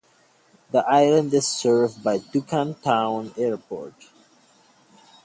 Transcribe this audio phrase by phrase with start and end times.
[0.71, 3.93] The island is served by Duncan Town Airport.